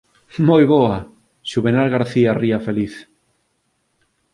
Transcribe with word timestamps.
¡Moi 0.47 0.63
boa! 0.73 0.97
_Xuvenal 1.51 1.87
García 1.95 2.31
ría 2.41 2.59
feliz. 2.67 2.93